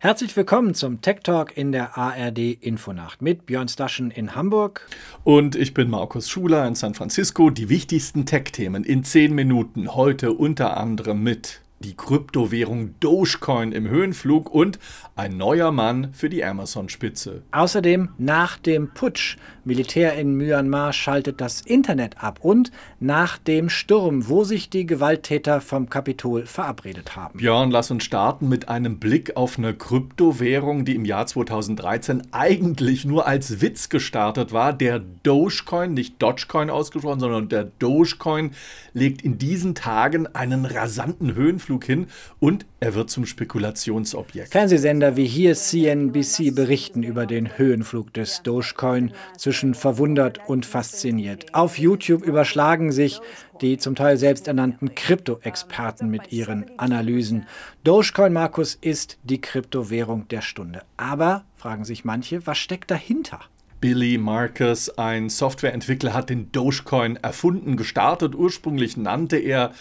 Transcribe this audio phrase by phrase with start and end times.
[0.00, 4.86] Herzlich willkommen zum Tech Talk in der ARD Infonacht mit Björn Staschen in Hamburg.
[5.24, 7.50] Und ich bin Markus Schuler in San Francisco.
[7.50, 14.50] Die wichtigsten Tech-Themen in zehn Minuten heute unter anderem mit die Kryptowährung Dogecoin im Höhenflug
[14.52, 14.78] und
[15.14, 17.42] ein neuer Mann für die Amazon-Spitze.
[17.52, 19.36] Außerdem nach dem Putsch.
[19.64, 25.60] Militär in Myanmar schaltet das Internet ab und nach dem Sturm, wo sich die Gewalttäter
[25.60, 27.38] vom Kapitol verabredet haben.
[27.38, 33.04] Björn, lass uns starten mit einem Blick auf eine Kryptowährung, die im Jahr 2013 eigentlich
[33.04, 34.72] nur als Witz gestartet war.
[34.72, 38.52] Der Dogecoin, nicht Dogecoin ausgesprochen, sondern der Dogecoin
[38.94, 42.06] legt in diesen Tagen einen rasanten Höhenflug Ausflug hin
[42.40, 44.50] und er wird zum Spekulationsobjekt.
[44.50, 51.54] Fernsehsender wie hier CNBC berichten über den Höhenflug des Dogecoin zwischen verwundert und fasziniert.
[51.54, 53.20] Auf YouTube überschlagen sich
[53.60, 57.46] die zum Teil selbsternannten Krypto-Experten mit ihren Analysen.
[57.84, 60.82] Dogecoin, Markus, ist die Kryptowährung der Stunde.
[60.96, 63.40] Aber, fragen sich manche, was steckt dahinter?
[63.80, 68.34] Billy Marcus, ein Softwareentwickler, hat den Dogecoin erfunden, gestartet.
[68.34, 69.72] Ursprünglich nannte er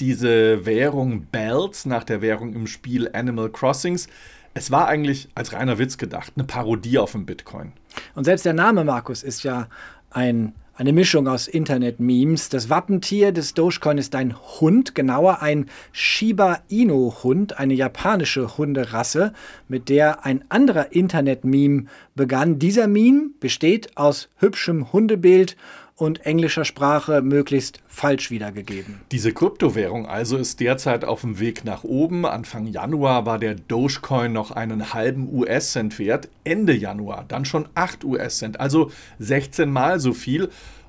[0.00, 4.08] diese Währung Bells nach der Währung im Spiel Animal Crossings.
[4.54, 7.72] Es war eigentlich als reiner Witz gedacht, eine Parodie auf den Bitcoin.
[8.14, 9.68] Und selbst der Name Markus ist ja
[10.10, 12.48] ein, eine Mischung aus Internet-Memes.
[12.48, 19.34] Das Wappentier des Dogecoin ist ein Hund, genauer ein Shiba Inu-Hund, eine japanische Hunderasse,
[19.68, 21.84] mit der ein anderer Internet-Meme
[22.14, 22.58] begann.
[22.58, 25.56] Dieser Meme besteht aus hübschem Hundebild
[26.02, 29.00] und englischer Sprache möglichst falsch wiedergegeben.
[29.12, 32.26] Diese Kryptowährung also ist derzeit auf dem Weg nach oben.
[32.26, 36.28] Anfang Januar war der Dogecoin noch einen halben US-Cent wert.
[36.42, 40.48] Ende Januar dann schon 8 US-Cent, also 16 mal so viel.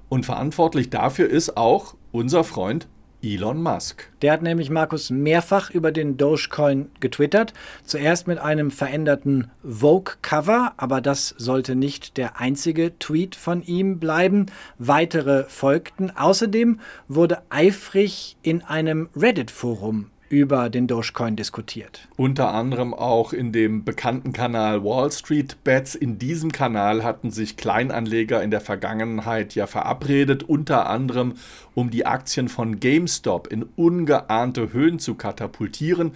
[0.10, 2.88] Und verantwortlich dafür ist auch unser Freund
[3.24, 4.12] Elon Musk.
[4.22, 7.54] Der hat nämlich Markus mehrfach über den Dogecoin getwittert.
[7.86, 14.48] Zuerst mit einem veränderten Vogue-Cover, aber das sollte nicht der einzige Tweet von ihm bleiben.
[14.78, 16.12] Weitere folgten.
[16.12, 22.08] Außerdem wurde eifrig in einem Reddit-Forum über den Dogecoin diskutiert.
[22.18, 25.94] Unter anderem auch in dem bekannten Kanal Wall Street Bets.
[25.94, 31.36] In diesem Kanal hatten sich Kleinanleger in der Vergangenheit ja verabredet, unter anderem
[31.76, 36.14] um die Aktien von GameStop in ungeahnte Höhen zu katapultieren.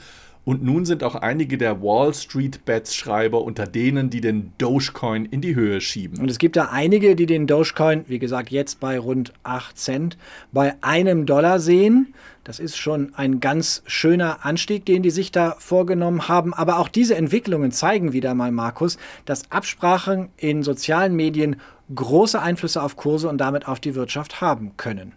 [0.48, 5.26] Und nun sind auch einige der Wall Street Bets Schreiber unter denen, die den Dogecoin
[5.26, 6.22] in die Höhe schieben.
[6.22, 10.18] Und es gibt da einige, die den Dogecoin, wie gesagt, jetzt bei rund 8 Cent,
[10.54, 12.14] bei einem Dollar sehen.
[12.46, 16.54] Das ist schon ein ganz schöner Anstieg, den die sich da vorgenommen haben.
[16.54, 21.58] Aber auch diese Entwicklungen zeigen wieder mal, Markus, dass Absprachen in sozialen Medien
[21.94, 25.12] große Einflüsse auf Kurse und damit auf die Wirtschaft haben können.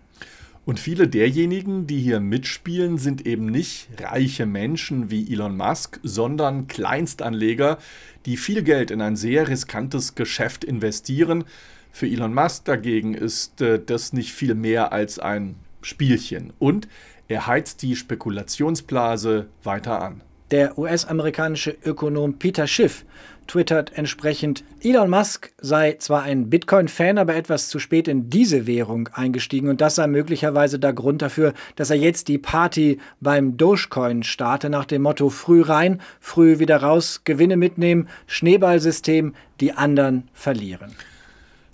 [0.71, 6.69] Und viele derjenigen, die hier mitspielen, sind eben nicht reiche Menschen wie Elon Musk, sondern
[6.69, 7.79] Kleinstanleger,
[8.25, 11.43] die viel Geld in ein sehr riskantes Geschäft investieren.
[11.91, 16.53] Für Elon Musk dagegen ist äh, das nicht viel mehr als ein Spielchen.
[16.61, 16.87] Und
[17.27, 20.21] er heizt die Spekulationsblase weiter an.
[20.53, 23.05] Der US-amerikanische Ökonom Peter Schiff
[23.51, 29.09] twittert entsprechend, Elon Musk sei zwar ein Bitcoin-Fan, aber etwas zu spät in diese Währung
[29.13, 34.23] eingestiegen und das sei möglicherweise der Grund dafür, dass er jetzt die Party beim Dogecoin
[34.23, 40.95] starte nach dem Motto früh rein, früh wieder raus, Gewinne mitnehmen, Schneeballsystem, die anderen verlieren.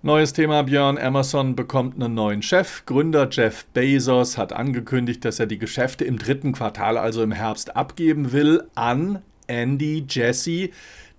[0.00, 0.96] Neues Thema, Björn.
[0.96, 2.86] Amazon bekommt einen neuen Chef.
[2.86, 7.76] Gründer Jeff Bezos hat angekündigt, dass er die Geschäfte im dritten Quartal, also im Herbst,
[7.76, 10.72] abgeben will an Andy Jassy.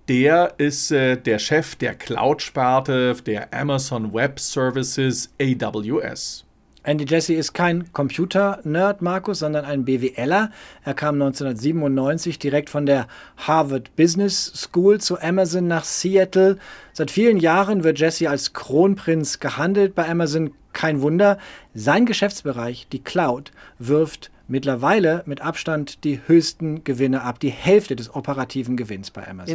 [0.08, 6.46] Der ist äh, der Chef der Cloud-Sparte der Amazon Web Services AWS.
[6.82, 10.50] Andy Jassy ist kein Computer-Nerd, Markus, sondern ein BWLer.
[10.82, 16.56] Er kam 1997 direkt von der Harvard Business School zu Amazon nach Seattle.
[16.94, 20.52] Seit vielen Jahren wird Jassy als Kronprinz gehandelt bei Amazon.
[20.72, 21.36] Kein Wunder.
[21.74, 28.14] Sein Geschäftsbereich, die Cloud, wirft mittlerweile mit Abstand die höchsten Gewinne ab, die Hälfte des
[28.14, 29.52] operativen Gewinns bei Amazon.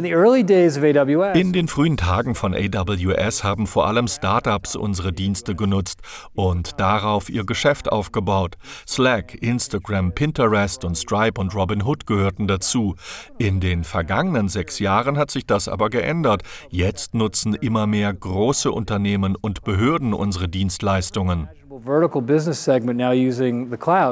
[1.34, 6.00] In den frühen Tagen von AWS haben vor allem Startups unsere Dienste genutzt
[6.34, 8.56] und darauf ihr Geschäft aufgebaut.
[8.86, 12.94] Slack, Instagram, Pinterest und Stripe und Robinhood gehörten dazu.
[13.38, 16.42] In den vergangenen sechs Jahren hat sich das aber geändert.
[16.70, 21.48] Jetzt nutzen immer mehr große Unternehmen und Behörden unsere Dienstleistungen.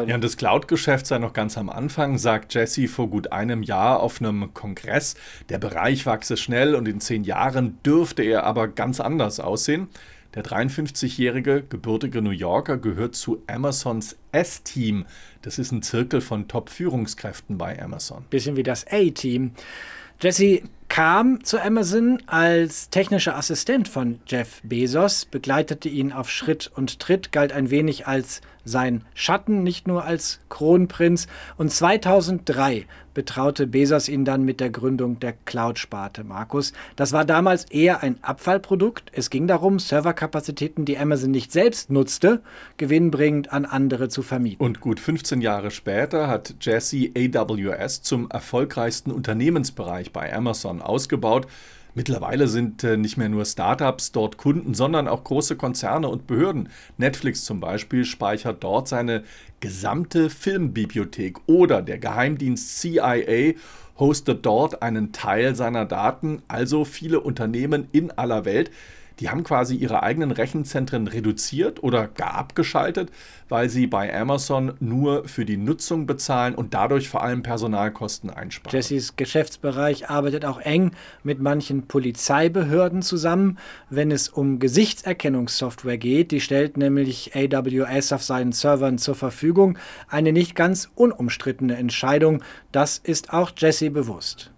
[0.08, 4.00] Ja, und das Cloud-Geschäft sei noch ganz am Anfang, sagt Jesse vor gut einem Jahr
[4.00, 5.14] auf einem Kongress.
[5.48, 9.88] Der Bereich wachse schnell und in zehn Jahren dürfte er aber ganz anders aussehen.
[10.34, 15.06] Der 53-jährige gebürtige New Yorker gehört zu Amazons S-Team.
[15.42, 18.24] Das ist ein Zirkel von Top-Führungskräften bei Amazon.
[18.30, 19.52] Bisschen wie das A-Team.
[20.20, 27.00] Jesse kam zu Amazon als technischer Assistent von Jeff Bezos, begleitete ihn auf Schritt und
[27.00, 31.26] Tritt, galt ein wenig als sein Schatten, nicht nur als Kronprinz.
[31.56, 36.72] Und 2003 betraute Bezos ihn dann mit der Gründung der Cloud-Sparte, Markus.
[36.96, 39.10] Das war damals eher ein Abfallprodukt.
[39.12, 42.42] Es ging darum, Serverkapazitäten, die Amazon nicht selbst nutzte,
[42.76, 44.64] gewinnbringend an andere zu vermieten.
[44.64, 51.46] Und gut 15 Jahre später hat Jesse AWS zum erfolgreichsten Unternehmensbereich bei Amazon ausgebaut.
[51.94, 56.70] Mittlerweile sind äh, nicht mehr nur Startups dort Kunden, sondern auch große Konzerne und Behörden.
[56.96, 59.24] Netflix zum Beispiel speichert dort seine
[59.60, 63.54] gesamte Filmbibliothek oder der Geheimdienst CIA
[63.98, 66.42] hostet dort einen Teil seiner Daten.
[66.48, 68.70] Also viele Unternehmen in aller Welt
[69.22, 73.12] die haben quasi ihre eigenen Rechenzentren reduziert oder gar abgeschaltet,
[73.48, 78.76] weil sie bei Amazon nur für die Nutzung bezahlen und dadurch vor allem Personalkosten einsparen.
[78.76, 80.90] Jessys Geschäftsbereich arbeitet auch eng
[81.22, 83.58] mit manchen Polizeibehörden zusammen,
[83.90, 86.32] wenn es um Gesichtserkennungssoftware geht.
[86.32, 89.78] Die stellt nämlich AWS auf seinen Servern zur Verfügung.
[90.08, 92.42] Eine nicht ganz unumstrittene Entscheidung.
[92.72, 94.50] Das ist auch Jesse bewusst.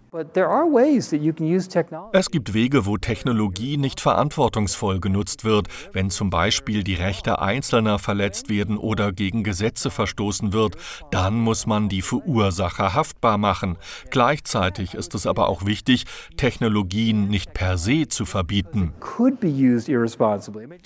[2.13, 7.99] Es gibt Wege, wo Technologie nicht verantwortungsvoll genutzt wird, wenn zum Beispiel die Rechte Einzelner
[7.99, 10.77] verletzt werden oder gegen Gesetze verstoßen wird,
[11.11, 13.77] dann muss man die Verursacher haftbar machen.
[14.11, 16.05] Gleichzeitig ist es aber auch wichtig,
[16.37, 18.93] Technologien nicht per se zu verbieten.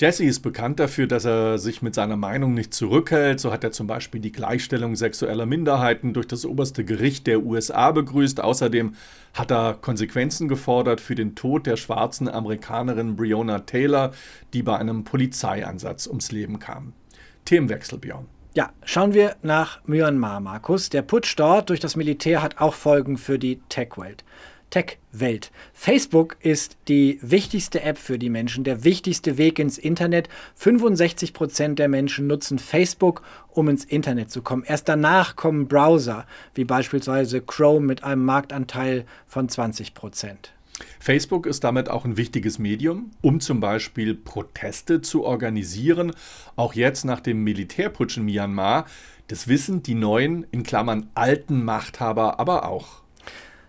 [0.00, 3.40] Jesse ist bekannt dafür, dass er sich mit seiner Meinung nicht zurückhält.
[3.40, 7.90] So hat er zum Beispiel die Gleichstellung sexueller Minderheiten durch das oberste Gericht der USA
[7.90, 8.40] begrüßt.
[8.40, 8.94] Außerdem
[9.34, 14.12] hat er Konsequenzen gefordert für den Tod der schwarzen Amerikanerin Breonna Taylor,
[14.52, 16.92] die bei einem Polizeieinsatz ums Leben kam.
[17.44, 18.26] Themenwechsel, Björn.
[18.54, 20.90] Ja, schauen wir nach Myanmar, Markus.
[20.90, 24.24] Der Putsch dort durch das Militär hat auch Folgen für die Tech-Welt.
[24.70, 25.50] Tech-Welt.
[25.72, 30.28] Facebook ist die wichtigste App für die Menschen, der wichtigste Weg ins Internet.
[30.56, 34.64] 65 Prozent der Menschen nutzen Facebook, um ins Internet zu kommen.
[34.64, 40.52] Erst danach kommen Browser, wie beispielsweise Chrome mit einem Marktanteil von 20 Prozent.
[41.00, 46.12] Facebook ist damit auch ein wichtiges Medium, um zum Beispiel Proteste zu organisieren.
[46.56, 48.86] Auch jetzt nach dem Militärputsch in Myanmar.
[49.28, 53.02] Das wissen die neuen, in Klammern alten Machthaber aber auch.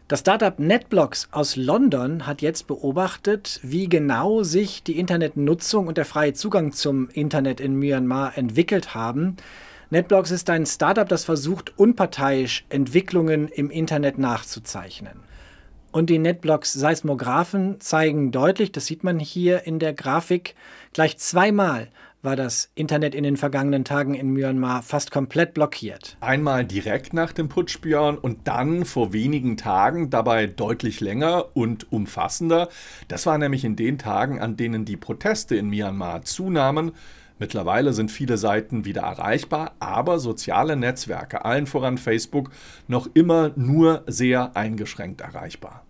[0.09, 6.05] Das Startup NetBlocks aus London hat jetzt beobachtet, wie genau sich die Internetnutzung und der
[6.05, 9.37] freie Zugang zum Internet in Myanmar entwickelt haben.
[9.91, 15.19] NetBlocks ist ein Startup, das versucht, unparteiisch Entwicklungen im Internet nachzuzeichnen.
[15.91, 20.55] Und die NetBlocks Seismographen zeigen deutlich, das sieht man hier in der Grafik,
[20.91, 21.87] gleich zweimal
[22.21, 26.17] war das Internet in den vergangenen Tagen in Myanmar fast komplett blockiert.
[26.19, 31.91] Einmal direkt nach dem Putsch, Björn, und dann vor wenigen Tagen, dabei deutlich länger und
[31.91, 32.69] umfassender.
[33.07, 36.91] Das war nämlich in den Tagen, an denen die Proteste in Myanmar zunahmen.
[37.39, 42.51] Mittlerweile sind viele Seiten wieder erreichbar, aber soziale Netzwerke, allen voran Facebook,
[42.87, 45.85] noch immer nur sehr eingeschränkt erreichbar.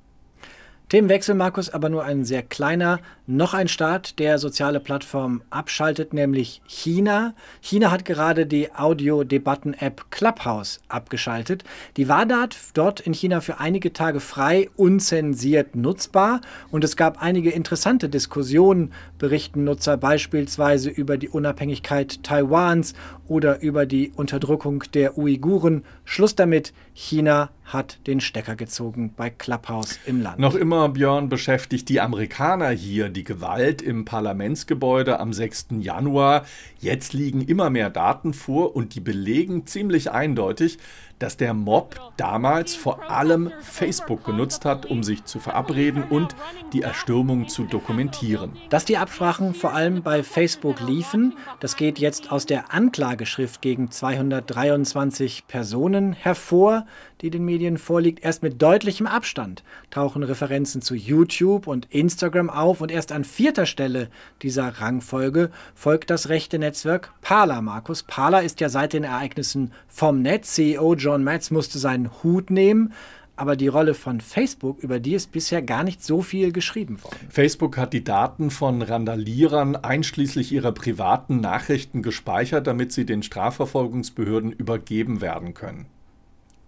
[0.89, 2.99] Themenwechsel, Markus, aber nur ein sehr kleiner.
[3.27, 7.35] Noch ein Staat, der soziale Plattformen abschaltet, nämlich China.
[7.61, 11.63] China hat gerade die Audio-Debatten-App Clubhouse abgeschaltet.
[11.95, 12.25] Die war
[12.73, 16.41] dort in China für einige Tage frei, unzensiert nutzbar.
[16.71, 22.95] Und es gab einige interessante Diskussionen, berichten Nutzer beispielsweise über die Unabhängigkeit Taiwans
[23.27, 25.83] oder über die Unterdrückung der Uiguren.
[26.03, 30.39] Schluss damit, China hat den Stecker gezogen bei Clubhouse im Land.
[30.39, 35.67] Noch immer, Björn, beschäftigt die Amerikaner hier die Gewalt im Parlamentsgebäude am 6.
[35.79, 36.45] Januar.
[36.79, 40.77] Jetzt liegen immer mehr Daten vor und die belegen ziemlich eindeutig,
[41.19, 46.35] dass der Mob damals vor allem Facebook genutzt hat, um sich zu verabreden und
[46.71, 48.53] die Erstürmung zu dokumentieren.
[48.69, 53.91] Dass die Absprachen vor allem bei Facebook liefen, das geht jetzt aus der Anklageschrift gegen
[53.91, 56.85] 223 Personen hervor,
[57.21, 58.23] die den Medien vorliegt.
[58.23, 63.65] Erst mit deutlichem Abstand tauchen Referenzen zu YouTube und Instagram auf und erst an vierter
[63.65, 64.09] Stelle
[64.41, 67.61] dieser Rangfolge folgt das rechte Netzwerk Parler.
[67.61, 70.53] Markus Parler ist ja seit den Ereignissen vom Netz.
[70.53, 72.93] CEO John Matz musste seinen Hut nehmen.
[73.35, 77.15] Aber die Rolle von Facebook, über die ist bisher gar nicht so viel geschrieben worden.
[77.29, 84.51] Facebook hat die Daten von Randalierern einschließlich ihrer privaten Nachrichten gespeichert, damit sie den Strafverfolgungsbehörden
[84.51, 85.85] übergeben werden können.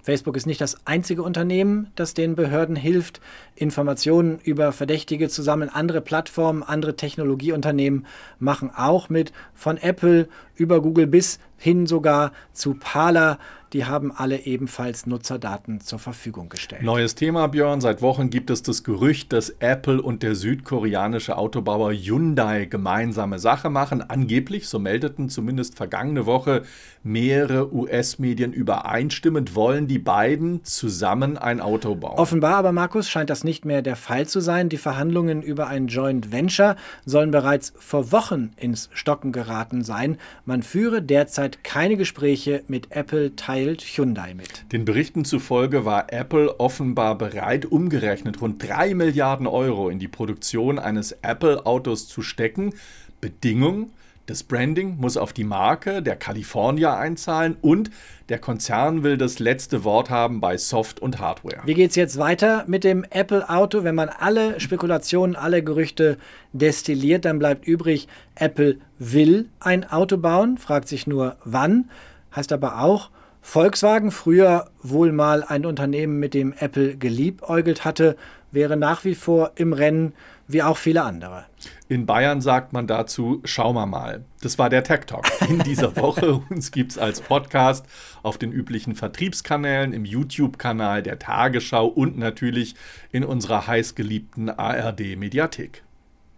[0.03, 3.21] Facebook ist nicht das einzige Unternehmen, das den Behörden hilft,
[3.55, 5.69] Informationen über Verdächtige zu sammeln.
[5.69, 8.05] Andere Plattformen, andere Technologieunternehmen
[8.39, 10.27] machen auch mit, von Apple
[10.61, 13.39] über Google bis hin sogar zu Parler
[13.73, 16.83] die haben alle ebenfalls Nutzerdaten zur Verfügung gestellt.
[16.83, 17.79] Neues Thema, Björn.
[17.79, 23.69] Seit Wochen gibt es das Gerücht, dass Apple und der südkoreanische Autobauer Hyundai gemeinsame Sache
[23.69, 24.01] machen.
[24.01, 26.63] Angeblich, so meldeten zumindest vergangene Woche
[27.03, 32.17] mehrere US-Medien übereinstimmend, wollen die beiden zusammen ein Auto bauen.
[32.17, 34.67] Offenbar aber, Markus, scheint das nicht mehr der Fall zu sein.
[34.67, 36.75] Die Verhandlungen über ein Joint Venture
[37.05, 40.17] sollen bereits vor Wochen ins Stocken geraten sein.
[40.51, 44.65] Man führe derzeit keine Gespräche mit Apple, Teil teilt Hyundai mit.
[44.73, 50.77] Den Berichten zufolge war Apple offenbar bereit, umgerechnet rund 3 Milliarden Euro in die Produktion
[50.77, 52.73] eines Apple-Autos zu stecken.
[53.21, 53.91] Bedingung,
[54.25, 57.89] das Branding muss auf die Marke der California einzahlen und
[58.29, 61.61] der Konzern will das letzte Wort haben bei Soft und Hardware.
[61.65, 63.83] Wie geht es jetzt weiter mit dem Apple-Auto?
[63.83, 66.17] Wenn man alle Spekulationen, alle Gerüchte
[66.53, 71.89] destilliert, dann bleibt übrig, Apple will ein Auto bauen, fragt sich nur wann,
[72.35, 73.09] heißt aber auch,
[73.41, 78.15] Volkswagen, früher wohl mal ein Unternehmen, mit dem Apple geliebäugelt hatte,
[78.51, 80.13] wäre nach wie vor im Rennen,
[80.47, 81.45] wie auch viele andere.
[81.87, 84.23] In Bayern sagt man dazu, schauen wir mal.
[84.41, 86.41] Das war der Tech Talk in dieser Woche.
[86.49, 87.85] Uns gibt es als Podcast
[88.23, 92.75] auf den üblichen Vertriebskanälen, im YouTube-Kanal der Tagesschau und natürlich
[93.11, 95.83] in unserer heißgeliebten ARD-Mediathek.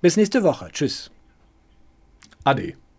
[0.02, 0.70] Bis nächste Woche.
[0.72, 1.12] Tschüss.
[2.44, 2.76] Ade.